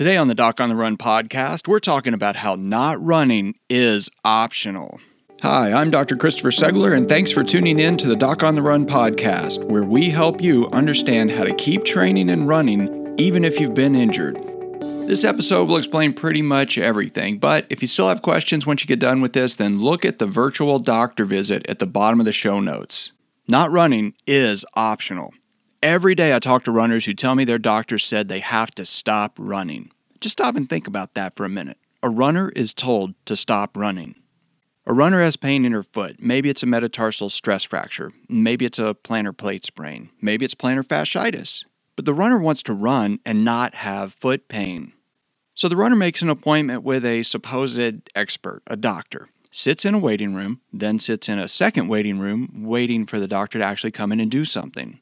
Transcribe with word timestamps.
Today 0.00 0.16
on 0.16 0.28
the 0.28 0.34
Doc 0.34 0.62
on 0.62 0.70
the 0.70 0.76
Run 0.76 0.96
podcast, 0.96 1.68
we're 1.68 1.78
talking 1.78 2.14
about 2.14 2.34
how 2.34 2.54
not 2.54 2.98
running 3.04 3.56
is 3.68 4.08
optional. 4.24 4.98
Hi, 5.42 5.70
I'm 5.70 5.90
Dr. 5.90 6.16
Christopher 6.16 6.50
Segler, 6.50 6.96
and 6.96 7.06
thanks 7.06 7.30
for 7.30 7.44
tuning 7.44 7.78
in 7.78 7.98
to 7.98 8.08
the 8.08 8.16
Doc 8.16 8.42
on 8.42 8.54
the 8.54 8.62
Run 8.62 8.86
podcast, 8.86 9.62
where 9.64 9.84
we 9.84 10.08
help 10.08 10.40
you 10.40 10.70
understand 10.70 11.30
how 11.30 11.44
to 11.44 11.54
keep 11.54 11.84
training 11.84 12.30
and 12.30 12.48
running 12.48 13.14
even 13.18 13.44
if 13.44 13.60
you've 13.60 13.74
been 13.74 13.94
injured. 13.94 14.42
This 15.06 15.22
episode 15.22 15.68
will 15.68 15.76
explain 15.76 16.14
pretty 16.14 16.40
much 16.40 16.78
everything, 16.78 17.38
but 17.38 17.66
if 17.68 17.82
you 17.82 17.88
still 17.88 18.08
have 18.08 18.22
questions 18.22 18.66
once 18.66 18.82
you 18.82 18.88
get 18.88 19.00
done 19.00 19.20
with 19.20 19.34
this, 19.34 19.56
then 19.56 19.80
look 19.80 20.06
at 20.06 20.18
the 20.18 20.26
virtual 20.26 20.78
doctor 20.78 21.26
visit 21.26 21.66
at 21.68 21.78
the 21.78 21.86
bottom 21.86 22.20
of 22.20 22.24
the 22.24 22.32
show 22.32 22.58
notes. 22.58 23.12
Not 23.48 23.70
running 23.70 24.14
is 24.26 24.64
optional. 24.72 25.34
Every 25.82 26.14
day 26.14 26.34
I 26.34 26.40
talk 26.40 26.64
to 26.64 26.70
runners 26.70 27.06
who 27.06 27.14
tell 27.14 27.34
me 27.34 27.44
their 27.44 27.58
doctor 27.58 27.98
said 27.98 28.28
they 28.28 28.40
have 28.40 28.70
to 28.72 28.84
stop 28.84 29.38
running. 29.38 29.90
Just 30.20 30.34
stop 30.34 30.54
and 30.54 30.68
think 30.68 30.86
about 30.86 31.14
that 31.14 31.34
for 31.34 31.46
a 31.46 31.48
minute. 31.48 31.78
A 32.02 32.10
runner 32.10 32.50
is 32.54 32.74
told 32.74 33.14
to 33.24 33.34
stop 33.34 33.78
running. 33.78 34.14
A 34.84 34.92
runner 34.92 35.22
has 35.22 35.38
pain 35.38 35.64
in 35.64 35.72
her 35.72 35.82
foot. 35.82 36.16
Maybe 36.20 36.50
it's 36.50 36.62
a 36.62 36.66
metatarsal 36.66 37.30
stress 37.30 37.64
fracture. 37.64 38.12
Maybe 38.28 38.66
it's 38.66 38.78
a 38.78 38.94
plantar 38.94 39.34
plate 39.34 39.64
sprain. 39.64 40.10
Maybe 40.20 40.44
it's 40.44 40.54
plantar 40.54 40.84
fasciitis. 40.84 41.64
But 41.96 42.04
the 42.04 42.12
runner 42.12 42.38
wants 42.38 42.62
to 42.64 42.74
run 42.74 43.18
and 43.24 43.42
not 43.42 43.74
have 43.76 44.12
foot 44.12 44.48
pain. 44.48 44.92
So 45.54 45.66
the 45.66 45.76
runner 45.76 45.96
makes 45.96 46.20
an 46.20 46.28
appointment 46.28 46.82
with 46.82 47.06
a 47.06 47.22
supposed 47.22 48.10
expert, 48.14 48.62
a 48.66 48.76
doctor, 48.76 49.30
sits 49.50 49.86
in 49.86 49.94
a 49.94 49.98
waiting 49.98 50.34
room, 50.34 50.60
then 50.74 51.00
sits 51.00 51.26
in 51.26 51.38
a 51.38 51.48
second 51.48 51.88
waiting 51.88 52.18
room, 52.18 52.64
waiting 52.66 53.06
for 53.06 53.18
the 53.18 53.26
doctor 53.26 53.58
to 53.58 53.64
actually 53.64 53.92
come 53.92 54.12
in 54.12 54.20
and 54.20 54.30
do 54.30 54.44
something. 54.44 55.00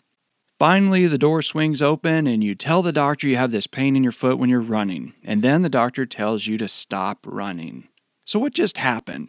Finally, 0.58 1.06
the 1.06 1.18
door 1.18 1.40
swings 1.40 1.80
open 1.80 2.26
and 2.26 2.42
you 2.42 2.52
tell 2.52 2.82
the 2.82 2.92
doctor 2.92 3.28
you 3.28 3.36
have 3.36 3.52
this 3.52 3.68
pain 3.68 3.94
in 3.94 4.02
your 4.02 4.10
foot 4.10 4.40
when 4.40 4.50
you're 4.50 4.60
running, 4.60 5.14
and 5.22 5.40
then 5.40 5.62
the 5.62 5.68
doctor 5.68 6.04
tells 6.04 6.48
you 6.48 6.58
to 6.58 6.66
stop 6.66 7.24
running. 7.24 7.86
So, 8.24 8.40
what 8.40 8.54
just 8.54 8.76
happened? 8.76 9.28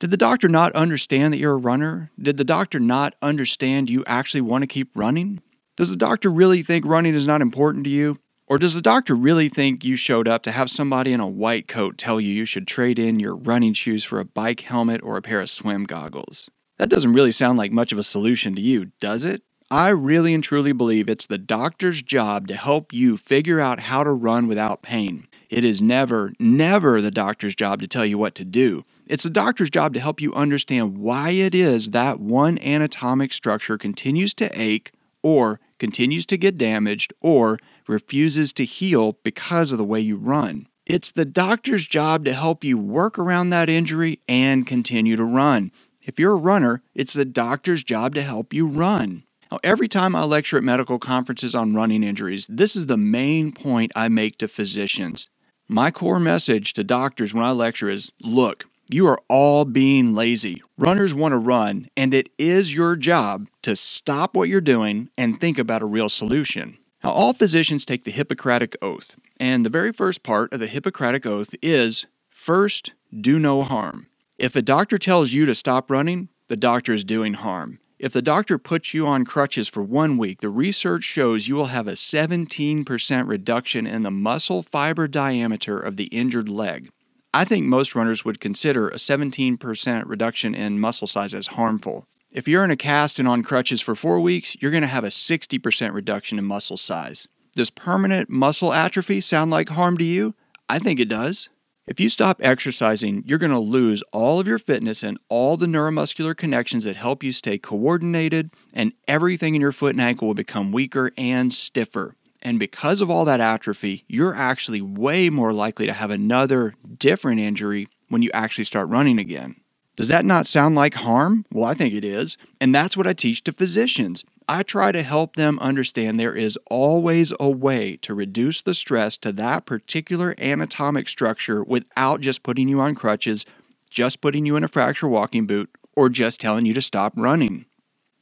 Did 0.00 0.10
the 0.10 0.18
doctor 0.18 0.48
not 0.48 0.72
understand 0.72 1.32
that 1.32 1.38
you're 1.38 1.54
a 1.54 1.56
runner? 1.56 2.10
Did 2.20 2.36
the 2.36 2.44
doctor 2.44 2.78
not 2.78 3.14
understand 3.22 3.88
you 3.88 4.04
actually 4.06 4.42
want 4.42 4.62
to 4.62 4.66
keep 4.66 4.90
running? 4.94 5.40
Does 5.78 5.88
the 5.88 5.96
doctor 5.96 6.30
really 6.30 6.62
think 6.62 6.84
running 6.84 7.14
is 7.14 7.26
not 7.26 7.40
important 7.40 7.84
to 7.84 7.90
you? 7.90 8.18
Or 8.46 8.58
does 8.58 8.74
the 8.74 8.82
doctor 8.82 9.14
really 9.14 9.48
think 9.48 9.82
you 9.82 9.96
showed 9.96 10.28
up 10.28 10.42
to 10.42 10.50
have 10.50 10.68
somebody 10.68 11.14
in 11.14 11.20
a 11.20 11.28
white 11.28 11.68
coat 11.68 11.96
tell 11.96 12.20
you 12.20 12.32
you 12.32 12.44
should 12.44 12.66
trade 12.66 12.98
in 12.98 13.18
your 13.18 13.34
running 13.34 13.72
shoes 13.72 14.04
for 14.04 14.20
a 14.20 14.24
bike 14.26 14.60
helmet 14.60 15.00
or 15.02 15.16
a 15.16 15.22
pair 15.22 15.40
of 15.40 15.48
swim 15.48 15.84
goggles? 15.84 16.50
That 16.76 16.90
doesn't 16.90 17.14
really 17.14 17.32
sound 17.32 17.56
like 17.56 17.72
much 17.72 17.92
of 17.92 17.98
a 17.98 18.02
solution 18.02 18.54
to 18.56 18.60
you, 18.60 18.92
does 19.00 19.24
it? 19.24 19.42
I 19.72 19.90
really 19.90 20.34
and 20.34 20.42
truly 20.42 20.72
believe 20.72 21.08
it's 21.08 21.26
the 21.26 21.38
doctor's 21.38 22.02
job 22.02 22.48
to 22.48 22.56
help 22.56 22.92
you 22.92 23.16
figure 23.16 23.60
out 23.60 23.78
how 23.78 24.02
to 24.02 24.10
run 24.10 24.48
without 24.48 24.82
pain. 24.82 25.28
It 25.48 25.62
is 25.62 25.80
never, 25.80 26.32
never 26.40 27.00
the 27.00 27.12
doctor's 27.12 27.54
job 27.54 27.80
to 27.80 27.86
tell 27.86 28.04
you 28.04 28.18
what 28.18 28.34
to 28.34 28.44
do. 28.44 28.82
It's 29.06 29.22
the 29.22 29.30
doctor's 29.30 29.70
job 29.70 29.94
to 29.94 30.00
help 30.00 30.20
you 30.20 30.34
understand 30.34 30.98
why 30.98 31.30
it 31.30 31.54
is 31.54 31.90
that 31.90 32.18
one 32.18 32.58
anatomic 32.58 33.32
structure 33.32 33.78
continues 33.78 34.34
to 34.34 34.50
ache 34.60 34.90
or 35.22 35.60
continues 35.78 36.26
to 36.26 36.36
get 36.36 36.58
damaged 36.58 37.12
or 37.20 37.60
refuses 37.86 38.52
to 38.54 38.64
heal 38.64 39.18
because 39.22 39.70
of 39.70 39.78
the 39.78 39.84
way 39.84 40.00
you 40.00 40.16
run. 40.16 40.66
It's 40.84 41.12
the 41.12 41.24
doctor's 41.24 41.86
job 41.86 42.24
to 42.24 42.32
help 42.32 42.64
you 42.64 42.76
work 42.76 43.20
around 43.20 43.50
that 43.50 43.70
injury 43.70 44.18
and 44.28 44.66
continue 44.66 45.14
to 45.14 45.24
run. 45.24 45.70
If 46.02 46.18
you're 46.18 46.32
a 46.32 46.36
runner, 46.36 46.82
it's 46.92 47.12
the 47.12 47.24
doctor's 47.24 47.84
job 47.84 48.16
to 48.16 48.22
help 48.22 48.52
you 48.52 48.66
run. 48.66 49.22
Now, 49.50 49.58
every 49.64 49.88
time 49.88 50.14
I 50.14 50.22
lecture 50.22 50.58
at 50.58 50.62
medical 50.62 51.00
conferences 51.00 51.56
on 51.56 51.74
running 51.74 52.04
injuries, 52.04 52.46
this 52.48 52.76
is 52.76 52.86
the 52.86 52.96
main 52.96 53.50
point 53.50 53.90
I 53.96 54.08
make 54.08 54.38
to 54.38 54.48
physicians. 54.48 55.28
My 55.66 55.90
core 55.90 56.20
message 56.20 56.72
to 56.74 56.84
doctors 56.84 57.34
when 57.34 57.44
I 57.44 57.50
lecture 57.50 57.88
is 57.88 58.12
look, 58.22 58.66
you 58.90 59.08
are 59.08 59.18
all 59.28 59.64
being 59.64 60.14
lazy. 60.14 60.62
Runners 60.78 61.14
want 61.14 61.32
to 61.32 61.38
run, 61.38 61.88
and 61.96 62.14
it 62.14 62.28
is 62.38 62.74
your 62.74 62.94
job 62.94 63.48
to 63.62 63.74
stop 63.74 64.34
what 64.36 64.48
you're 64.48 64.60
doing 64.60 65.10
and 65.18 65.40
think 65.40 65.58
about 65.58 65.82
a 65.82 65.86
real 65.86 66.08
solution. 66.08 66.78
Now, 67.02 67.10
all 67.10 67.32
physicians 67.32 67.84
take 67.84 68.04
the 68.04 68.10
Hippocratic 68.10 68.76
Oath, 68.82 69.16
and 69.38 69.64
the 69.64 69.70
very 69.70 69.92
first 69.92 70.22
part 70.22 70.52
of 70.52 70.60
the 70.60 70.66
Hippocratic 70.66 71.26
Oath 71.26 71.54
is 71.62 72.06
first, 72.28 72.92
do 73.20 73.38
no 73.38 73.62
harm. 73.62 74.06
If 74.38 74.54
a 74.54 74.62
doctor 74.62 74.98
tells 74.98 75.32
you 75.32 75.44
to 75.46 75.54
stop 75.54 75.90
running, 75.90 76.28
the 76.48 76.56
doctor 76.56 76.92
is 76.92 77.04
doing 77.04 77.34
harm. 77.34 77.78
If 78.00 78.14
the 78.14 78.22
doctor 78.22 78.56
puts 78.56 78.94
you 78.94 79.06
on 79.06 79.26
crutches 79.26 79.68
for 79.68 79.82
one 79.82 80.16
week, 80.16 80.40
the 80.40 80.48
research 80.48 81.04
shows 81.04 81.48
you 81.48 81.54
will 81.54 81.66
have 81.66 81.86
a 81.86 81.92
17% 81.92 83.28
reduction 83.28 83.86
in 83.86 84.04
the 84.04 84.10
muscle 84.10 84.62
fiber 84.62 85.06
diameter 85.06 85.78
of 85.78 85.98
the 85.98 86.04
injured 86.04 86.48
leg. 86.48 86.88
I 87.34 87.44
think 87.44 87.66
most 87.66 87.94
runners 87.94 88.24
would 88.24 88.40
consider 88.40 88.88
a 88.88 88.94
17% 88.94 90.04
reduction 90.06 90.54
in 90.54 90.80
muscle 90.80 91.06
size 91.06 91.34
as 91.34 91.48
harmful. 91.48 92.06
If 92.30 92.48
you're 92.48 92.64
in 92.64 92.70
a 92.70 92.76
cast 92.76 93.18
and 93.18 93.28
on 93.28 93.42
crutches 93.42 93.82
for 93.82 93.94
four 93.94 94.18
weeks, 94.18 94.56
you're 94.60 94.70
going 94.70 94.80
to 94.80 94.86
have 94.86 95.04
a 95.04 95.08
60% 95.08 95.92
reduction 95.92 96.38
in 96.38 96.46
muscle 96.46 96.78
size. 96.78 97.28
Does 97.54 97.68
permanent 97.68 98.30
muscle 98.30 98.72
atrophy 98.72 99.20
sound 99.20 99.50
like 99.50 99.68
harm 99.68 99.98
to 99.98 100.04
you? 100.04 100.34
I 100.70 100.78
think 100.78 101.00
it 101.00 101.10
does. 101.10 101.50
If 101.90 101.98
you 101.98 102.08
stop 102.08 102.38
exercising, 102.40 103.24
you're 103.26 103.40
going 103.40 103.50
to 103.50 103.58
lose 103.58 104.00
all 104.12 104.38
of 104.38 104.46
your 104.46 104.60
fitness 104.60 105.02
and 105.02 105.18
all 105.28 105.56
the 105.56 105.66
neuromuscular 105.66 106.36
connections 106.36 106.84
that 106.84 106.94
help 106.94 107.24
you 107.24 107.32
stay 107.32 107.58
coordinated, 107.58 108.50
and 108.72 108.92
everything 109.08 109.56
in 109.56 109.60
your 109.60 109.72
foot 109.72 109.96
and 109.96 110.00
ankle 110.00 110.28
will 110.28 110.34
become 110.34 110.70
weaker 110.70 111.10
and 111.18 111.52
stiffer. 111.52 112.14
And 112.42 112.60
because 112.60 113.00
of 113.00 113.10
all 113.10 113.24
that 113.24 113.40
atrophy, 113.40 114.04
you're 114.06 114.36
actually 114.36 114.80
way 114.80 115.30
more 115.30 115.52
likely 115.52 115.86
to 115.86 115.92
have 115.92 116.12
another 116.12 116.74
different 116.96 117.40
injury 117.40 117.88
when 118.08 118.22
you 118.22 118.30
actually 118.32 118.64
start 118.64 118.88
running 118.88 119.18
again. 119.18 119.56
Does 119.96 120.08
that 120.08 120.24
not 120.24 120.46
sound 120.46 120.76
like 120.76 120.94
harm? 120.94 121.44
Well, 121.52 121.64
I 121.64 121.74
think 121.74 121.94
it 121.94 122.04
is. 122.04 122.38
And 122.60 122.74
that's 122.74 122.96
what 122.96 123.06
I 123.06 123.12
teach 123.12 123.44
to 123.44 123.52
physicians. 123.52 124.24
I 124.48 124.62
try 124.62 124.92
to 124.92 125.02
help 125.02 125.36
them 125.36 125.58
understand 125.60 126.18
there 126.18 126.34
is 126.34 126.58
always 126.70 127.32
a 127.38 127.50
way 127.50 127.96
to 127.98 128.14
reduce 128.14 128.62
the 128.62 128.74
stress 128.74 129.16
to 129.18 129.32
that 129.32 129.66
particular 129.66 130.34
anatomic 130.38 131.08
structure 131.08 131.62
without 131.62 132.20
just 132.20 132.42
putting 132.42 132.68
you 132.68 132.80
on 132.80 132.94
crutches, 132.94 133.46
just 133.90 134.20
putting 134.20 134.46
you 134.46 134.56
in 134.56 134.64
a 134.64 134.68
fracture 134.68 135.06
walking 135.06 135.46
boot, 135.46 135.70
or 135.94 136.08
just 136.08 136.40
telling 136.40 136.66
you 136.66 136.74
to 136.74 136.82
stop 136.82 137.12
running. 137.16 137.66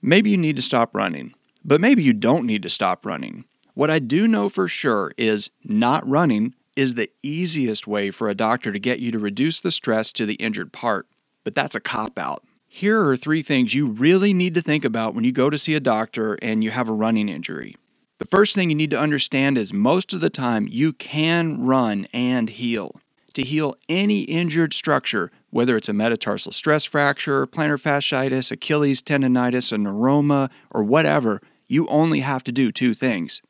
Maybe 0.03 0.31
you 0.31 0.37
need 0.37 0.57
to 0.57 0.63
stop 0.63 0.95
running, 0.95 1.33
but 1.65 1.81
maybe 1.81 2.03
you 2.03 2.13
don't 2.13 2.47
need 2.47 2.63
to 2.63 2.69
stop 2.69 3.07
running. 3.07 3.45
What 3.75 3.91
I 3.91 3.99
do 3.99 4.27
know 4.27 4.49
for 4.49 4.69
sure 4.69 5.13
is 5.17 5.51
not 5.65 6.07
running 6.09 6.55
is 6.77 6.95
the 6.95 7.11
easiest 7.23 7.87
way 7.87 8.11
for 8.11 8.29
a 8.29 8.35
doctor 8.35 8.73
to 8.73 8.79
get 8.79 9.01
you 9.01 9.13
to 9.13 9.19
reduce 9.19 9.61
the 9.61 9.71
stress 9.71 10.13
to 10.13 10.27
the 10.27 10.35
injured 10.35 10.73
part 10.73 11.07
but 11.45 11.55
that's 11.55 11.75
a 11.75 11.81
cop 11.81 12.19
out. 12.19 12.45
Here 12.67 13.03
are 13.09 13.17
three 13.17 13.43
things 13.43 13.75
you 13.75 13.87
really 13.87 14.35
need 14.35 14.55
to 14.55 14.63
think 14.63 14.85
about 14.85 15.15
when 15.15 15.25
you 15.25 15.33
go 15.33 15.49
to 15.51 15.59
see 15.59 15.75
a 15.75 15.81
doctor 15.81 16.39
and 16.43 16.63
you 16.63 16.71
have 16.71 16.89
a 16.89 16.93
running 16.93 17.29
injury. 17.29 17.77
The 18.19 18.27
first 18.27 18.55
thing 18.55 18.69
you 18.69 18.77
need 18.77 18.91
to 18.91 19.01
understand 19.01 19.57
is 19.57 19.73
most 19.73 20.13
of 20.13 20.21
the 20.21 20.31
time 20.31 20.69
you 20.69 20.93
can 20.93 21.65
run 21.65 22.07
and 22.13 22.51
heal. 22.51 23.01
To 23.35 23.43
heal 23.43 23.77
any 23.89 24.23
injured 24.23 24.75
structure, 24.75 25.31
whether 25.51 25.77
it's 25.77 25.89
a 25.89 25.93
metatarsal 25.93 26.53
stress 26.53 26.85
fracture, 26.85 27.47
plantar 27.47 27.81
fasciitis, 27.81 28.51
Achilles 28.51 29.01
tendonitis, 29.01 29.73
a 29.73 29.77
neuroma, 29.77 30.51
or 30.71 30.83
whatever, 30.83 31.41
you 31.69 31.87
only 31.87 32.21
have 32.21 32.43
to 32.45 32.53
do 32.53 32.73
two 32.73 32.93
things. 32.93 33.41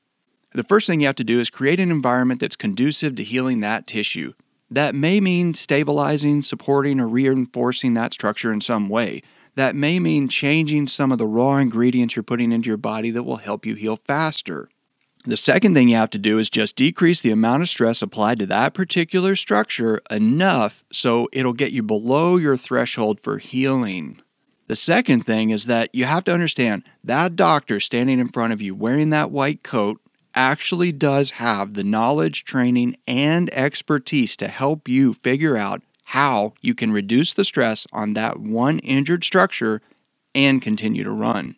The 0.52 0.62
first 0.62 0.86
thing 0.86 1.00
you 1.00 1.06
have 1.06 1.16
to 1.16 1.24
do 1.24 1.40
is 1.40 1.50
create 1.50 1.80
an 1.80 1.90
environment 1.90 2.40
that's 2.40 2.56
conducive 2.56 3.16
to 3.16 3.24
healing 3.24 3.60
that 3.60 3.86
tissue. 3.86 4.32
That 4.70 4.94
may 4.94 5.20
mean 5.20 5.54
stabilizing, 5.54 6.42
supporting, 6.42 7.00
or 7.00 7.08
reinforcing 7.08 7.94
that 7.94 8.12
structure 8.12 8.52
in 8.52 8.60
some 8.60 8.88
way. 8.88 9.22
That 9.54 9.74
may 9.74 9.98
mean 9.98 10.28
changing 10.28 10.86
some 10.88 11.10
of 11.10 11.18
the 11.18 11.26
raw 11.26 11.56
ingredients 11.56 12.14
you're 12.14 12.22
putting 12.22 12.52
into 12.52 12.68
your 12.68 12.76
body 12.76 13.10
that 13.10 13.24
will 13.24 13.36
help 13.36 13.66
you 13.66 13.74
heal 13.74 13.96
faster. 13.96 14.68
The 15.24 15.36
second 15.36 15.74
thing 15.74 15.88
you 15.88 15.96
have 15.96 16.10
to 16.10 16.18
do 16.18 16.38
is 16.38 16.48
just 16.48 16.76
decrease 16.76 17.20
the 17.20 17.32
amount 17.32 17.62
of 17.62 17.68
stress 17.68 18.00
applied 18.02 18.38
to 18.38 18.46
that 18.46 18.72
particular 18.72 19.34
structure 19.34 20.00
enough 20.10 20.84
so 20.92 21.28
it'll 21.32 21.52
get 21.52 21.72
you 21.72 21.82
below 21.82 22.36
your 22.36 22.56
threshold 22.56 23.20
for 23.20 23.38
healing. 23.38 24.20
The 24.68 24.76
second 24.76 25.26
thing 25.26 25.50
is 25.50 25.64
that 25.64 25.94
you 25.94 26.04
have 26.04 26.24
to 26.24 26.32
understand 26.32 26.84
that 27.02 27.36
doctor 27.36 27.80
standing 27.80 28.18
in 28.18 28.28
front 28.28 28.52
of 28.52 28.62
you 28.62 28.74
wearing 28.74 29.10
that 29.10 29.30
white 29.30 29.62
coat 29.62 30.00
actually 30.38 30.92
does 30.92 31.32
have 31.32 31.74
the 31.74 31.82
knowledge, 31.82 32.44
training, 32.44 32.96
and 33.08 33.52
expertise 33.52 34.36
to 34.36 34.46
help 34.46 34.88
you 34.88 35.12
figure 35.12 35.56
out 35.56 35.82
how 36.04 36.54
you 36.60 36.76
can 36.76 36.92
reduce 36.92 37.32
the 37.32 37.42
stress 37.42 37.88
on 37.92 38.14
that 38.14 38.38
one 38.38 38.78
injured 38.78 39.24
structure 39.24 39.82
and 40.36 40.62
continue 40.62 41.02
to 41.02 41.10
run. 41.10 41.56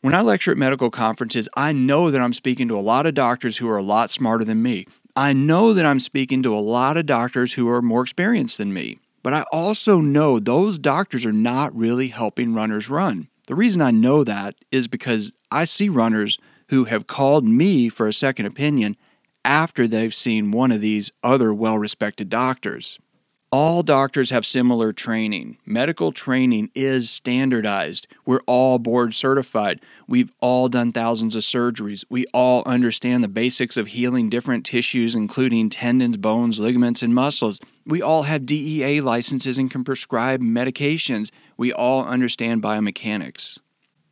When 0.00 0.14
I 0.14 0.20
lecture 0.20 0.52
at 0.52 0.56
medical 0.56 0.90
conferences, 0.90 1.48
I 1.56 1.72
know 1.72 2.12
that 2.12 2.20
I'm 2.20 2.32
speaking 2.32 2.68
to 2.68 2.78
a 2.78 2.80
lot 2.80 3.04
of 3.04 3.14
doctors 3.14 3.56
who 3.56 3.68
are 3.68 3.76
a 3.76 3.82
lot 3.82 4.10
smarter 4.10 4.44
than 4.44 4.62
me. 4.62 4.86
I 5.16 5.32
know 5.32 5.74
that 5.74 5.84
I'm 5.84 6.00
speaking 6.00 6.40
to 6.44 6.54
a 6.54 6.60
lot 6.60 6.96
of 6.96 7.06
doctors 7.06 7.54
who 7.54 7.68
are 7.68 7.82
more 7.82 8.02
experienced 8.02 8.58
than 8.58 8.72
me. 8.72 9.00
But 9.24 9.34
I 9.34 9.44
also 9.52 10.00
know 10.00 10.38
those 10.38 10.78
doctors 10.78 11.26
are 11.26 11.32
not 11.32 11.76
really 11.76 12.08
helping 12.08 12.54
runners 12.54 12.88
run. 12.88 13.28
The 13.48 13.56
reason 13.56 13.82
I 13.82 13.90
know 13.90 14.22
that 14.22 14.54
is 14.70 14.86
because 14.86 15.32
I 15.50 15.64
see 15.64 15.88
runners 15.88 16.38
who 16.70 16.84
have 16.84 17.06
called 17.06 17.44
me 17.44 17.88
for 17.88 18.06
a 18.06 18.12
second 18.12 18.46
opinion 18.46 18.96
after 19.44 19.86
they've 19.86 20.14
seen 20.14 20.52
one 20.52 20.72
of 20.72 20.80
these 20.80 21.10
other 21.22 21.52
well 21.52 21.78
respected 21.78 22.28
doctors. 22.28 22.98
All 23.52 23.82
doctors 23.82 24.30
have 24.30 24.46
similar 24.46 24.92
training. 24.92 25.58
Medical 25.66 26.12
training 26.12 26.70
is 26.76 27.10
standardized. 27.10 28.06
We're 28.24 28.42
all 28.46 28.78
board 28.78 29.12
certified. 29.12 29.80
We've 30.06 30.32
all 30.38 30.68
done 30.68 30.92
thousands 30.92 31.34
of 31.34 31.42
surgeries. 31.42 32.04
We 32.08 32.26
all 32.32 32.62
understand 32.64 33.24
the 33.24 33.28
basics 33.28 33.76
of 33.76 33.88
healing 33.88 34.30
different 34.30 34.64
tissues, 34.64 35.16
including 35.16 35.70
tendons, 35.70 36.16
bones, 36.16 36.60
ligaments, 36.60 37.02
and 37.02 37.12
muscles. 37.12 37.58
We 37.84 38.00
all 38.00 38.22
have 38.22 38.46
DEA 38.46 39.00
licenses 39.00 39.58
and 39.58 39.68
can 39.68 39.82
prescribe 39.82 40.40
medications. 40.40 41.32
We 41.56 41.72
all 41.72 42.04
understand 42.04 42.62
biomechanics. 42.62 43.58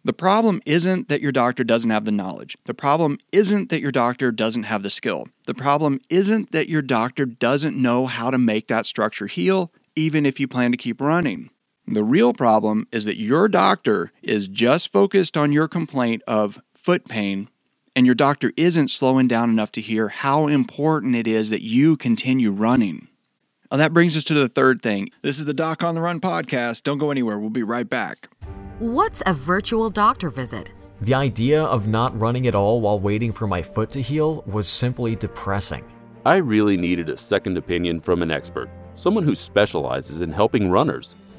The 0.09 0.15
problem 0.15 0.63
isn't 0.65 1.11
that 1.11 1.21
your 1.21 1.33
doctor 1.33 1.65
doesn't 1.65 1.91
have 1.91 2.07
the 2.07 2.11
knowledge. 2.11 2.57
The 2.65 2.73
problem 2.73 3.19
isn't 3.31 3.69
that 3.69 3.83
your 3.83 3.91
doctor 3.91 4.33
doesn't 4.33 4.63
have 4.63 4.83
the 4.83 4.89
skill. 4.89 5.29
The 5.45 5.53
problem 5.53 6.01
isn't 6.09 6.51
that 6.53 6.67
your 6.67 6.81
doctor 6.81 7.27
doesn't 7.27 7.77
know 7.77 8.07
how 8.07 8.31
to 8.31 8.39
make 8.39 8.69
that 8.69 8.87
structure 8.87 9.27
heal, 9.27 9.71
even 9.95 10.25
if 10.25 10.41
you 10.41 10.49
plan 10.49 10.71
to 10.71 10.79
keep 10.79 11.03
running. 11.03 11.51
The 11.87 12.03
real 12.03 12.33
problem 12.33 12.89
is 12.91 13.05
that 13.05 13.19
your 13.19 13.49
doctor 13.49 14.11
is 14.23 14.49
just 14.49 14.91
focused 14.93 15.37
on 15.37 15.53
your 15.53 15.69
complaint 15.69 16.23
of 16.27 16.59
foot 16.73 17.07
pain, 17.07 17.51
and 17.95 18.07
your 18.07 18.15
doctor 18.15 18.51
isn't 18.57 18.89
slowing 18.89 19.29
down 19.29 19.51
enough 19.51 19.73
to 19.73 19.83
hear 19.83 20.09
how 20.09 20.47
important 20.47 21.17
it 21.17 21.27
is 21.27 21.51
that 21.51 21.61
you 21.61 21.99
continue 21.99 22.51
running. 22.51 23.09
Well, 23.71 23.77
that 23.77 23.93
brings 23.93 24.17
us 24.17 24.25
to 24.25 24.33
the 24.33 24.49
third 24.49 24.81
thing. 24.81 25.11
This 25.21 25.39
is 25.39 25.45
the 25.45 25.53
Doc 25.53 25.85
on 25.85 25.95
the 25.95 26.01
Run 26.01 26.19
podcast. 26.19 26.85
Don't 26.85 26.97
go 26.97 27.11
anywhere. 27.11 27.39
We'll 27.39 27.51
be 27.51 27.63
right 27.63 27.87
back. 27.87 28.31
What's 28.79 29.25
a 29.27 29.35
virtual 29.35 29.91
doctor 29.91 30.31
visit? 30.31 30.71
The 31.01 31.13
idea 31.13 31.65
of 31.65 31.89
not 31.89 32.17
running 32.17 32.47
at 32.47 32.55
all 32.55 32.81
while 32.81 33.01
waiting 33.01 33.33
for 33.33 33.49
my 33.49 33.61
foot 33.61 33.91
to 33.91 34.01
heal 34.01 34.45
was 34.47 34.69
simply 34.69 35.17
depressing. 35.17 35.85
I 36.25 36.37
really 36.37 36.77
needed 36.77 37.09
a 37.09 37.17
second 37.17 37.59
opinion 37.59 38.01
from 38.01 38.23
an 38.23 38.31
expert, 38.31 38.71
someone 38.95 39.25
who 39.25 39.35
specializes 39.35 40.21
in 40.21 40.31
helping 40.31 40.71
runners. 40.71 41.17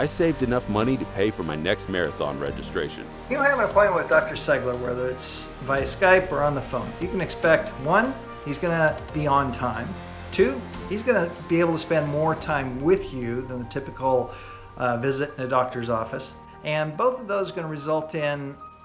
I 0.00 0.06
saved 0.06 0.42
enough 0.42 0.66
money 0.70 0.96
to 0.96 1.04
pay 1.04 1.30
for 1.30 1.42
my 1.42 1.56
next 1.56 1.90
marathon 1.90 2.40
registration. 2.40 3.04
You'll 3.28 3.42
have 3.42 3.58
an 3.58 3.66
appointment 3.66 3.96
with 3.96 4.08
Dr. 4.08 4.34
Segler, 4.34 4.74
whether 4.80 5.10
it's 5.10 5.44
via 5.60 5.82
Skype 5.82 6.32
or 6.32 6.42
on 6.42 6.54
the 6.54 6.60
phone. 6.62 6.88
You 7.02 7.08
can 7.08 7.20
expect 7.20 7.68
one, 7.84 8.14
he's 8.46 8.56
going 8.56 8.72
to 8.72 8.98
be 9.12 9.26
on 9.26 9.52
time. 9.52 9.86
Two, 10.32 10.58
he's 10.88 11.02
going 11.02 11.22
to 11.22 11.42
be 11.50 11.60
able 11.60 11.74
to 11.74 11.78
spend 11.78 12.08
more 12.08 12.34
time 12.34 12.80
with 12.80 13.12
you 13.12 13.42
than 13.42 13.58
the 13.58 13.68
typical 13.68 14.30
uh, 14.78 14.96
visit 14.96 15.34
in 15.36 15.44
a 15.44 15.46
doctor's 15.46 15.90
office. 15.90 16.32
And 16.64 16.96
both 16.96 17.20
of 17.20 17.28
those 17.28 17.50
are 17.50 17.54
going 17.54 17.66
to 17.66 17.70
result 17.70 18.14
in 18.14 18.56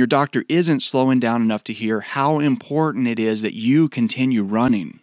Your 0.00 0.06
doctor 0.06 0.46
isn't 0.48 0.80
slowing 0.80 1.20
down 1.20 1.42
enough 1.42 1.62
to 1.64 1.74
hear 1.74 2.00
how 2.00 2.38
important 2.38 3.06
it 3.06 3.18
is 3.18 3.42
that 3.42 3.52
you 3.52 3.86
continue 3.86 4.42
running. 4.42 5.00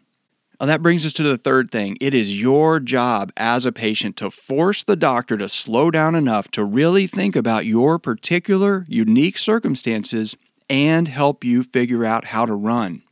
Well, 0.59 0.65
that 0.65 0.81
brings 0.81 1.05
us 1.05 1.13
to 1.13 1.21
the 1.21 1.38
third 1.38 1.69
thing. 1.69 1.99
It 2.01 2.15
is 2.15 2.41
your 2.41 2.79
job 2.79 3.31
as 3.38 3.67
a 3.67 3.71
patient 3.71 4.17
to 4.17 4.31
force 4.31 4.83
the 4.83 4.95
doctor 4.95 5.38
to 5.38 5.49
slow 5.49 5.91
down 5.91 6.15
enough 6.15 6.49
to 6.49 6.63
really 6.63 7.05
think 7.05 7.35
about 7.35 7.67
your 7.67 7.99
particular 7.99 8.85
unique 8.88 9.38
circumstances 9.38 10.35
and 10.67 11.07
help 11.07 11.44
you 11.44 11.61
figure 11.61 12.03
out 12.03 12.25
how 12.25 12.47
to 12.47 12.55
run. 12.55 13.03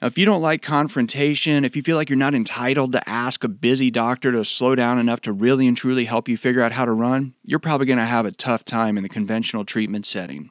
Now, 0.00 0.08
if 0.08 0.18
you 0.18 0.24
don't 0.24 0.42
like 0.42 0.60
confrontation, 0.60 1.64
if 1.64 1.76
you 1.76 1.82
feel 1.82 1.96
like 1.96 2.10
you're 2.10 2.16
not 2.16 2.34
entitled 2.34 2.90
to 2.94 3.08
ask 3.08 3.44
a 3.44 3.48
busy 3.48 3.92
doctor 3.92 4.32
to 4.32 4.44
slow 4.44 4.74
down 4.74 4.98
enough 4.98 5.20
to 5.20 5.32
really 5.32 5.68
and 5.68 5.76
truly 5.76 6.04
help 6.04 6.28
you 6.28 6.36
figure 6.36 6.62
out 6.62 6.72
how 6.72 6.84
to 6.84 6.90
run, 6.90 7.36
you're 7.44 7.60
probably 7.60 7.86
going 7.86 8.00
to 8.00 8.04
have 8.04 8.26
a 8.26 8.32
tough 8.32 8.64
time 8.64 8.96
in 8.96 9.04
the 9.04 9.08
conventional 9.08 9.64
treatment 9.64 10.04
setting. 10.04 10.50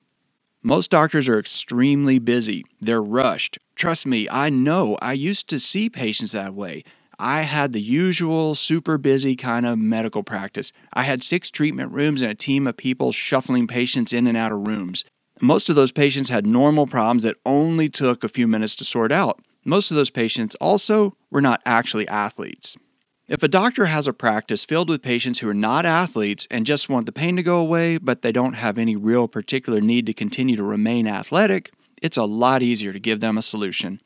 Most 0.63 0.91
doctors 0.91 1.27
are 1.27 1.39
extremely 1.39 2.19
busy. 2.19 2.63
They're 2.79 3.01
rushed. 3.01 3.57
Trust 3.73 4.05
me, 4.05 4.29
I 4.29 4.51
know. 4.51 4.95
I 5.01 5.13
used 5.13 5.47
to 5.47 5.59
see 5.59 5.89
patients 5.89 6.33
that 6.33 6.53
way. 6.53 6.83
I 7.17 7.41
had 7.41 7.73
the 7.73 7.81
usual 7.81 8.53
super 8.53 8.99
busy 8.99 9.35
kind 9.35 9.65
of 9.65 9.79
medical 9.79 10.21
practice. 10.21 10.71
I 10.93 11.01
had 11.01 11.23
six 11.23 11.49
treatment 11.49 11.91
rooms 11.91 12.21
and 12.21 12.31
a 12.31 12.35
team 12.35 12.67
of 12.67 12.77
people 12.77 13.11
shuffling 13.11 13.65
patients 13.65 14.13
in 14.13 14.27
and 14.27 14.37
out 14.37 14.51
of 14.51 14.67
rooms. 14.67 15.03
Most 15.41 15.67
of 15.67 15.75
those 15.75 15.91
patients 15.91 16.29
had 16.29 16.45
normal 16.45 16.85
problems 16.85 17.23
that 17.23 17.37
only 17.43 17.89
took 17.89 18.23
a 18.23 18.29
few 18.29 18.47
minutes 18.47 18.75
to 18.75 18.85
sort 18.85 19.11
out. 19.11 19.41
Most 19.65 19.89
of 19.89 19.97
those 19.97 20.11
patients 20.11 20.53
also 20.61 21.15
were 21.31 21.41
not 21.41 21.61
actually 21.65 22.07
athletes. 22.07 22.77
If 23.31 23.43
a 23.43 23.47
doctor 23.47 23.85
has 23.85 24.07
a 24.07 24.13
practice 24.13 24.65
filled 24.65 24.89
with 24.89 25.01
patients 25.01 25.39
who 25.39 25.47
are 25.47 25.53
not 25.53 25.85
athletes 25.85 26.49
and 26.51 26.65
just 26.65 26.89
want 26.89 27.05
the 27.05 27.13
pain 27.13 27.37
to 27.37 27.43
go 27.43 27.59
away, 27.59 27.97
but 27.97 28.23
they 28.23 28.33
don't 28.33 28.55
have 28.55 28.77
any 28.77 28.97
real 28.97 29.29
particular 29.29 29.79
need 29.79 30.05
to 30.07 30.13
continue 30.13 30.57
to 30.57 30.63
remain 30.63 31.07
athletic, 31.07 31.71
it's 32.01 32.17
a 32.17 32.25
lot 32.25 32.61
easier 32.61 32.91
to 32.91 32.99
give 32.99 33.21
them 33.21 33.37
a 33.37 33.41
solution. 33.41 34.01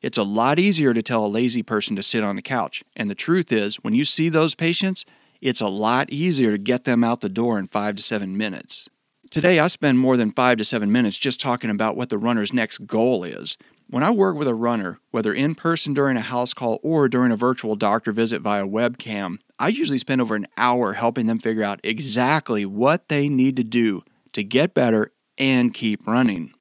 It's 0.00 0.16
a 0.16 0.22
lot 0.22 0.60
easier 0.60 0.94
to 0.94 1.02
tell 1.02 1.26
a 1.26 1.26
lazy 1.26 1.64
person 1.64 1.96
to 1.96 2.04
sit 2.04 2.22
on 2.22 2.36
the 2.36 2.40
couch. 2.40 2.84
And 2.94 3.10
the 3.10 3.16
truth 3.16 3.50
is, 3.50 3.82
when 3.82 3.94
you 3.94 4.04
see 4.04 4.28
those 4.28 4.54
patients, 4.54 5.04
it's 5.40 5.60
a 5.60 5.66
lot 5.66 6.10
easier 6.10 6.52
to 6.52 6.58
get 6.58 6.84
them 6.84 7.02
out 7.02 7.20
the 7.20 7.28
door 7.28 7.58
in 7.58 7.66
five 7.66 7.96
to 7.96 8.02
seven 8.04 8.36
minutes. 8.36 8.88
Today, 9.28 9.58
I 9.58 9.66
spend 9.66 9.98
more 9.98 10.16
than 10.16 10.30
five 10.30 10.56
to 10.58 10.64
seven 10.64 10.92
minutes 10.92 11.18
just 11.18 11.40
talking 11.40 11.70
about 11.70 11.96
what 11.96 12.10
the 12.10 12.16
runner's 12.16 12.52
next 12.52 12.86
goal 12.86 13.24
is. 13.24 13.58
When 13.90 14.02
I 14.02 14.10
work 14.10 14.36
with 14.36 14.48
a 14.48 14.54
runner, 14.54 15.00
whether 15.12 15.32
in 15.32 15.54
person 15.54 15.94
during 15.94 16.18
a 16.18 16.20
house 16.20 16.52
call 16.52 16.78
or 16.82 17.08
during 17.08 17.32
a 17.32 17.36
virtual 17.36 17.74
doctor 17.74 18.12
visit 18.12 18.42
via 18.42 18.66
webcam, 18.66 19.38
I 19.58 19.68
usually 19.68 19.96
spend 19.96 20.20
over 20.20 20.36
an 20.36 20.46
hour 20.58 20.92
helping 20.92 21.24
them 21.24 21.38
figure 21.38 21.62
out 21.62 21.80
exactly 21.82 22.66
what 22.66 23.08
they 23.08 23.30
need 23.30 23.56
to 23.56 23.64
do 23.64 24.02
to 24.34 24.44
get 24.44 24.74
better 24.74 25.12
and 25.38 25.72
keep 25.72 26.06
running. 26.06 26.52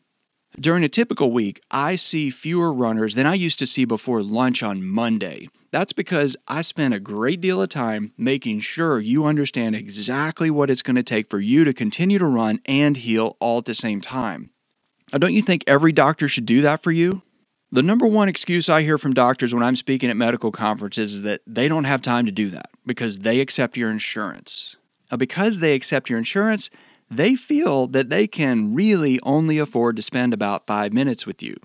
During 0.57 0.85
a 0.85 0.89
typical 0.89 1.33
week, 1.33 1.59
I 1.69 1.97
see 1.97 2.29
fewer 2.29 2.71
runners 2.71 3.15
than 3.15 3.25
I 3.25 3.33
used 3.33 3.59
to 3.59 3.67
see 3.67 3.83
before 3.83 4.23
lunch 4.23 4.63
on 4.63 4.85
Monday. 4.85 5.49
That's 5.71 5.91
because 5.91 6.37
I 6.47 6.61
spend 6.61 6.93
a 6.93 6.99
great 6.99 7.41
deal 7.41 7.61
of 7.61 7.67
time 7.67 8.13
making 8.17 8.61
sure 8.61 9.01
you 9.01 9.25
understand 9.25 9.75
exactly 9.75 10.49
what 10.49 10.69
it's 10.69 10.81
going 10.81 10.95
to 10.95 11.03
take 11.03 11.29
for 11.29 11.41
you 11.41 11.65
to 11.65 11.73
continue 11.73 12.19
to 12.19 12.25
run 12.25 12.61
and 12.63 12.95
heal 12.95 13.35
all 13.41 13.57
at 13.57 13.65
the 13.65 13.73
same 13.73 13.99
time. 13.99 14.51
Now, 15.11 15.19
don't 15.19 15.33
you 15.33 15.41
think 15.41 15.63
every 15.67 15.91
doctor 15.91 16.27
should 16.27 16.45
do 16.45 16.61
that 16.61 16.83
for 16.83 16.91
you? 16.91 17.21
The 17.71 17.83
number 17.83 18.07
one 18.07 18.29
excuse 18.29 18.69
I 18.69 18.81
hear 18.81 18.97
from 18.97 19.13
doctors 19.13 19.53
when 19.53 19.63
I'm 19.63 19.75
speaking 19.75 20.09
at 20.09 20.17
medical 20.17 20.51
conferences 20.51 21.15
is 21.15 21.21
that 21.23 21.41
they 21.45 21.67
don't 21.67 21.83
have 21.83 22.01
time 22.01 22.25
to 22.25 22.31
do 22.31 22.49
that 22.51 22.69
because 22.85 23.19
they 23.19 23.39
accept 23.39 23.77
your 23.77 23.91
insurance. 23.91 24.77
Now, 25.11 25.17
because 25.17 25.59
they 25.59 25.75
accept 25.75 26.09
your 26.09 26.19
insurance, 26.19 26.69
they 27.09 27.35
feel 27.35 27.87
that 27.87 28.09
they 28.09 28.27
can 28.27 28.73
really 28.73 29.19
only 29.23 29.59
afford 29.59 29.95
to 29.95 30.01
spend 30.01 30.33
about 30.33 30.67
five 30.67 30.93
minutes 30.93 31.25
with 31.25 31.41
you. 31.41 31.55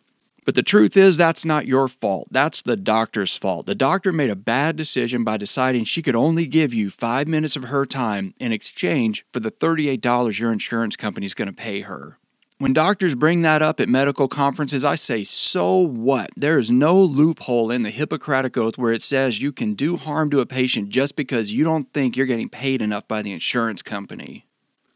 But 0.44 0.56
the 0.56 0.62
truth 0.62 0.96
is, 0.96 1.16
that's 1.16 1.44
not 1.44 1.66
your 1.66 1.87
fault. 1.87 2.28
That's 2.32 2.62
the 2.62 2.76
doctor's 2.76 3.37
fault. 3.37 3.66
The 3.66 3.76
doctor 3.76 4.12
made 4.12 4.30
a 4.30 4.37
bad 4.37 4.75
decision 4.75 5.22
by 5.22 5.37
deciding 5.37 5.84
she 5.84 6.02
could 6.02 6.16
only 6.16 6.46
give 6.46 6.75
you 6.75 6.90
five 6.90 7.28
minutes 7.28 7.54
of 7.54 7.64
her 7.64 7.87
time 7.87 8.34
in 8.40 8.50
exchange 8.50 9.25
for 9.32 9.38
the 9.38 9.52
$38 9.52 10.38
your 10.40 10.52
insurance 10.52 10.96
company 10.96 11.26
is 11.26 11.34
going 11.34 11.46
to 11.46 11.54
pay 11.54 11.82
her. 11.82 12.18
When 12.62 12.73
doctors 12.73 13.16
bring 13.16 13.42
that 13.42 13.61
up 13.61 13.81
at 13.81 13.88
medical 13.88 14.28
conferences, 14.28 14.85
I 14.85 14.95
say, 14.95 15.25
so 15.25 15.78
what? 15.78 16.31
There 16.37 16.61
is 16.61 16.71
no 16.71 16.97
loophole 16.97 17.73
in 17.73 17.83
the 17.83 17.90
Hippocratic 17.90 18.57
Oath 18.57 18.78
where 18.78 18.92
it 18.92 19.02
says 19.02 19.42
you 19.42 19.50
can 19.50 19.75
do 19.75 19.97
harm 19.97 20.31
to 20.31 20.38
a 20.38 20.47
patient 20.47 20.88
just 20.88 21.16
because 21.16 21.52
you 21.52 21.64
don't 21.64 21.92
think 21.92 22.16
you're 22.16 22.25
getting 22.25 22.49
paid 22.49 22.81
enough 22.81 23.09
by 23.09 23.21
the 23.21 23.33
insurance 23.33 23.83
company. 23.83 24.47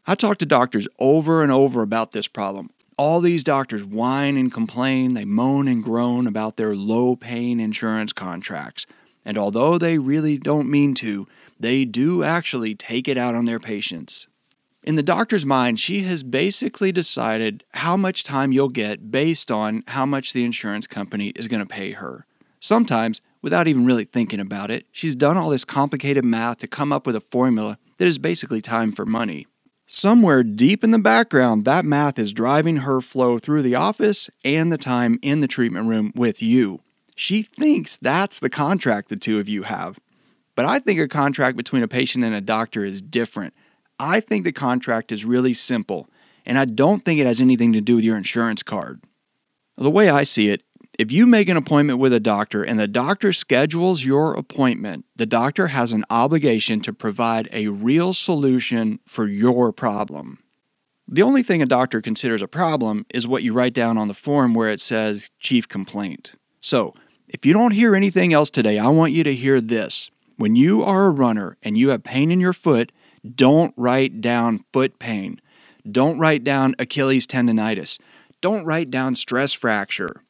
I 0.05 0.15
talk 0.15 0.37
to 0.37 0.45
doctors 0.45 0.87
over 0.97 1.43
and 1.43 1.51
over 1.51 1.81
about 1.81 2.11
this 2.11 2.29
problem. 2.29 2.69
All 2.97 3.19
these 3.19 3.43
doctors 3.43 3.83
whine 3.83 4.37
and 4.37 4.49
complain, 4.49 5.13
they 5.13 5.25
moan 5.25 5.67
and 5.67 5.83
groan 5.83 6.25
about 6.25 6.55
their 6.55 6.73
low 6.73 7.17
paying 7.17 7.59
insurance 7.59 8.13
contracts. 8.13 8.85
And 9.25 9.37
although 9.37 9.77
they 9.77 9.97
really 9.97 10.37
don't 10.37 10.71
mean 10.71 10.93
to, 10.93 11.27
they 11.59 11.83
do 11.83 12.23
actually 12.23 12.75
take 12.75 13.09
it 13.09 13.17
out 13.17 13.35
on 13.35 13.43
their 13.43 13.59
patients. 13.59 14.27
In 14.87 14.95
the 14.95 15.03
doctor's 15.03 15.45
mind, 15.45 15.81
she 15.81 16.03
has 16.03 16.23
basically 16.23 16.93
decided 16.93 17.61
how 17.73 17.97
much 17.97 18.23
time 18.23 18.53
you'll 18.53 18.69
get 18.69 19.11
based 19.11 19.51
on 19.51 19.83
how 19.87 20.05
much 20.05 20.31
the 20.31 20.45
insurance 20.45 20.87
company 20.87 21.33
is 21.35 21.49
going 21.49 21.59
to 21.59 21.65
pay 21.65 21.91
her. 21.91 22.25
Sometimes, 22.61 23.19
without 23.41 23.67
even 23.67 23.85
really 23.85 24.05
thinking 24.05 24.39
about 24.39 24.71
it, 24.71 24.85
she's 24.93 25.13
done 25.13 25.35
all 25.35 25.49
this 25.49 25.65
complicated 25.65 26.23
math 26.23 26.59
to 26.59 26.67
come 26.67 26.93
up 26.93 27.05
with 27.05 27.17
a 27.17 27.19
formula 27.19 27.77
that 27.97 28.07
is 28.07 28.17
basically 28.17 28.61
time 28.61 28.93
for 28.93 29.05
money. 29.05 29.45
Somewhere 29.87 30.41
deep 30.41 30.85
in 30.85 30.91
the 30.91 30.99
background, 30.99 31.65
that 31.65 31.83
math 31.83 32.17
is 32.17 32.31
driving 32.31 32.77
her 32.77 33.01
flow 33.01 33.39
through 33.39 33.63
the 33.63 33.75
office 33.75 34.29
and 34.45 34.71
the 34.71 34.77
time 34.77 35.19
in 35.21 35.41
the 35.41 35.49
treatment 35.49 35.89
room 35.89 36.13
with 36.15 36.41
you. 36.41 36.79
She 37.13 37.41
thinks 37.41 37.97
that's 37.97 38.39
the 38.39 38.49
contract 38.49 39.09
the 39.09 39.17
two 39.17 39.37
of 39.37 39.49
you 39.49 39.63
have. 39.63 39.99
But 40.55 40.63
I 40.63 40.79
think 40.79 40.97
a 40.97 41.09
contract 41.09 41.57
between 41.57 41.83
a 41.83 41.89
patient 41.89 42.23
and 42.23 42.33
a 42.33 42.39
doctor 42.39 42.85
is 42.85 43.01
different. 43.01 43.53
I 43.99 44.19
think 44.19 44.43
the 44.43 44.51
contract 44.51 45.11
is 45.11 45.25
really 45.25 45.53
simple, 45.53 46.09
and 46.45 46.57
I 46.57 46.65
don't 46.65 47.03
think 47.03 47.19
it 47.19 47.27
has 47.27 47.41
anything 47.41 47.73
to 47.73 47.81
do 47.81 47.95
with 47.95 48.03
your 48.03 48.17
insurance 48.17 48.63
card. 48.63 49.01
The 49.77 49.91
way 49.91 50.09
I 50.09 50.23
see 50.23 50.49
it, 50.49 50.63
if 50.97 51.11
you 51.11 51.27
make 51.27 51.49
an 51.49 51.57
appointment 51.57 51.99
with 51.99 52.13
a 52.13 52.19
doctor 52.19 52.63
and 52.63 52.79
the 52.79 52.87
doctor 52.87 53.31
schedules 53.31 54.03
your 54.03 54.33
appointment, 54.33 55.05
the 55.15 55.27
doctor 55.27 55.67
has 55.67 55.93
an 55.93 56.05
obligation 56.09 56.81
to 56.81 56.93
provide 56.93 57.47
a 57.51 57.67
real 57.67 58.13
solution 58.13 58.99
for 59.05 59.27
your 59.27 59.71
problem. 59.71 60.39
The 61.07 61.21
only 61.21 61.43
thing 61.43 61.61
a 61.61 61.67
doctor 61.67 62.01
considers 62.01 62.41
a 62.41 62.47
problem 62.47 63.05
is 63.13 63.27
what 63.27 63.43
you 63.43 63.53
write 63.53 63.73
down 63.73 63.97
on 63.97 64.07
the 64.07 64.13
form 64.13 64.53
where 64.53 64.69
it 64.69 64.81
says 64.81 65.29
chief 65.39 65.67
complaint. 65.67 66.33
So, 66.59 66.93
if 67.27 67.45
you 67.45 67.53
don't 67.53 67.71
hear 67.71 67.95
anything 67.95 68.33
else 68.33 68.49
today, 68.49 68.79
I 68.79 68.87
want 68.87 69.13
you 69.13 69.23
to 69.23 69.33
hear 69.33 69.61
this. 69.61 70.09
When 70.37 70.55
you 70.55 70.83
are 70.83 71.05
a 71.05 71.11
runner 71.11 71.57
and 71.61 71.77
you 71.77 71.89
have 71.89 72.03
pain 72.03 72.31
in 72.31 72.39
your 72.39 72.53
foot, 72.53 72.91
don't 73.35 73.73
write 73.77 74.21
down 74.21 74.63
foot 74.73 74.99
pain. 74.99 75.41
Don't 75.89 76.19
write 76.19 76.43
down 76.43 76.75
Achilles 76.79 77.27
tendonitis. 77.27 77.99
Don't 78.41 78.65
write 78.65 78.91
down 78.91 79.15
stress 79.15 79.53
fracture. 79.53 80.23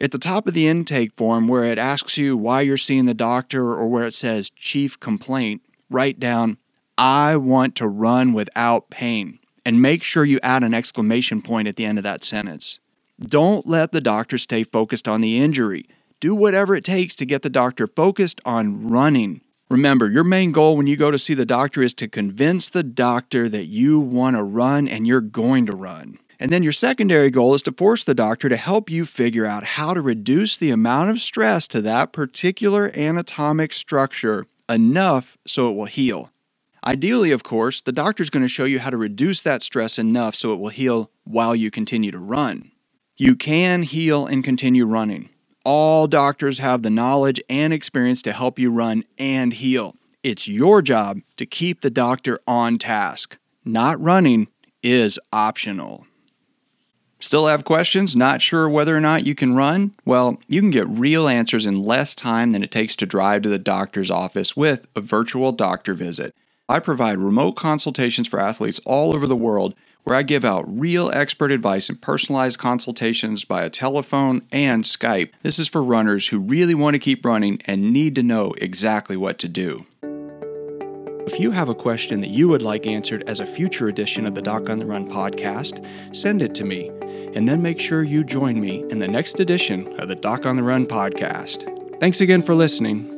At 0.00 0.10
the 0.10 0.18
top 0.18 0.48
of 0.48 0.54
the 0.54 0.66
intake 0.66 1.12
form, 1.16 1.46
where 1.46 1.64
it 1.64 1.78
asks 1.78 2.18
you 2.18 2.36
why 2.36 2.62
you're 2.62 2.76
seeing 2.76 3.06
the 3.06 3.14
doctor 3.14 3.62
or 3.62 3.86
where 3.86 4.06
it 4.06 4.14
says 4.14 4.50
chief 4.50 4.98
complaint, 4.98 5.62
write 5.88 6.18
down, 6.18 6.58
I 6.98 7.36
want 7.36 7.76
to 7.76 7.86
run 7.86 8.32
without 8.32 8.90
pain. 8.90 9.38
And 9.64 9.80
make 9.80 10.02
sure 10.02 10.24
you 10.24 10.40
add 10.42 10.62
an 10.62 10.74
exclamation 10.74 11.40
point 11.42 11.68
at 11.68 11.76
the 11.76 11.86
end 11.86 11.98
of 11.98 12.04
that 12.04 12.24
sentence. 12.24 12.80
Don't 13.20 13.66
let 13.66 13.92
the 13.92 14.00
doctor 14.00 14.36
stay 14.36 14.64
focused 14.64 15.06
on 15.08 15.20
the 15.20 15.38
injury. 15.38 15.86
Do 16.20 16.34
whatever 16.34 16.74
it 16.74 16.84
takes 16.84 17.14
to 17.16 17.26
get 17.26 17.42
the 17.42 17.50
doctor 17.50 17.86
focused 17.86 18.40
on 18.44 18.88
running. 18.88 19.40
Remember, 19.70 20.10
your 20.10 20.24
main 20.24 20.52
goal 20.52 20.76
when 20.76 20.86
you 20.86 20.96
go 20.96 21.10
to 21.10 21.18
see 21.18 21.32
the 21.32 21.46
doctor 21.46 21.82
is 21.82 21.94
to 21.94 22.06
convince 22.06 22.68
the 22.68 22.82
doctor 22.82 23.48
that 23.48 23.64
you 23.64 23.98
want 23.98 24.36
to 24.36 24.42
run 24.42 24.86
and 24.86 25.06
you're 25.06 25.22
going 25.22 25.64
to 25.66 25.76
run. 25.76 26.18
And 26.38 26.52
then 26.52 26.62
your 26.62 26.72
secondary 26.72 27.30
goal 27.30 27.54
is 27.54 27.62
to 27.62 27.72
force 27.72 28.04
the 28.04 28.14
doctor 28.14 28.50
to 28.50 28.56
help 28.56 28.90
you 28.90 29.06
figure 29.06 29.46
out 29.46 29.64
how 29.64 29.94
to 29.94 30.02
reduce 30.02 30.58
the 30.58 30.70
amount 30.70 31.10
of 31.10 31.20
stress 31.20 31.66
to 31.68 31.80
that 31.82 32.12
particular 32.12 32.90
anatomic 32.94 33.72
structure 33.72 34.46
enough 34.68 35.38
so 35.46 35.70
it 35.70 35.76
will 35.76 35.86
heal. 35.86 36.30
Ideally, 36.84 37.30
of 37.30 37.42
course, 37.42 37.80
the 37.80 37.92
doctor 37.92 38.22
is 38.22 38.28
going 38.28 38.42
to 38.42 38.48
show 38.48 38.66
you 38.66 38.78
how 38.78 38.90
to 38.90 38.98
reduce 38.98 39.40
that 39.42 39.62
stress 39.62 39.98
enough 39.98 40.34
so 40.34 40.52
it 40.52 40.60
will 40.60 40.68
heal 40.68 41.10
while 41.24 41.56
you 41.56 41.70
continue 41.70 42.10
to 42.10 42.18
run. 42.18 42.70
You 43.16 43.36
can 43.36 43.82
heal 43.82 44.26
and 44.26 44.44
continue 44.44 44.84
running. 44.84 45.30
All 45.64 46.06
doctors 46.06 46.58
have 46.58 46.82
the 46.82 46.90
knowledge 46.90 47.40
and 47.48 47.72
experience 47.72 48.20
to 48.22 48.32
help 48.32 48.58
you 48.58 48.70
run 48.70 49.02
and 49.16 49.50
heal. 49.50 49.96
It's 50.22 50.46
your 50.46 50.82
job 50.82 51.20
to 51.38 51.46
keep 51.46 51.80
the 51.80 51.88
doctor 51.88 52.38
on 52.46 52.76
task. 52.76 53.38
Not 53.64 53.98
running 53.98 54.48
is 54.82 55.18
optional. 55.32 56.06
Still 57.18 57.46
have 57.46 57.64
questions? 57.64 58.14
Not 58.14 58.42
sure 58.42 58.68
whether 58.68 58.94
or 58.94 59.00
not 59.00 59.24
you 59.24 59.34
can 59.34 59.56
run? 59.56 59.94
Well, 60.04 60.38
you 60.48 60.60
can 60.60 60.70
get 60.70 60.86
real 60.86 61.26
answers 61.26 61.66
in 61.66 61.82
less 61.82 62.14
time 62.14 62.52
than 62.52 62.62
it 62.62 62.70
takes 62.70 62.94
to 62.96 63.06
drive 63.06 63.40
to 63.42 63.48
the 63.48 63.58
doctor's 63.58 64.10
office 64.10 64.54
with 64.54 64.86
a 64.94 65.00
virtual 65.00 65.50
doctor 65.50 65.94
visit. 65.94 66.34
I 66.68 66.78
provide 66.78 67.18
remote 67.18 67.52
consultations 67.52 68.28
for 68.28 68.38
athletes 68.38 68.80
all 68.84 69.14
over 69.14 69.26
the 69.26 69.34
world 69.34 69.74
where 70.04 70.16
I 70.16 70.22
give 70.22 70.44
out 70.44 70.64
real 70.68 71.10
expert 71.12 71.50
advice 71.50 71.88
and 71.88 72.00
personalized 72.00 72.58
consultations 72.58 73.42
via 73.44 73.70
telephone 73.70 74.42
and 74.52 74.84
Skype. 74.84 75.30
This 75.42 75.58
is 75.58 75.68
for 75.68 75.82
runners 75.82 76.28
who 76.28 76.38
really 76.38 76.74
want 76.74 76.94
to 76.94 77.00
keep 77.00 77.24
running 77.24 77.60
and 77.64 77.92
need 77.92 78.14
to 78.14 78.22
know 78.22 78.54
exactly 78.58 79.16
what 79.16 79.38
to 79.40 79.48
do. 79.48 79.86
If 81.26 81.40
you 81.40 81.52
have 81.52 81.70
a 81.70 81.74
question 81.74 82.20
that 82.20 82.28
you 82.28 82.48
would 82.48 82.60
like 82.60 82.86
answered 82.86 83.24
as 83.26 83.40
a 83.40 83.46
future 83.46 83.88
edition 83.88 84.26
of 84.26 84.34
the 84.34 84.42
Doc 84.42 84.68
on 84.68 84.78
the 84.78 84.84
Run 84.84 85.08
podcast, 85.08 85.84
send 86.14 86.42
it 86.42 86.54
to 86.56 86.64
me, 86.64 86.88
and 87.34 87.48
then 87.48 87.62
make 87.62 87.80
sure 87.80 88.02
you 88.02 88.24
join 88.24 88.60
me 88.60 88.84
in 88.90 88.98
the 88.98 89.08
next 89.08 89.40
edition 89.40 89.98
of 89.98 90.08
the 90.08 90.14
Doc 90.14 90.44
on 90.44 90.56
the 90.56 90.62
Run 90.62 90.86
podcast. 90.86 91.70
Thanks 91.98 92.20
again 92.20 92.42
for 92.42 92.54
listening. 92.54 93.13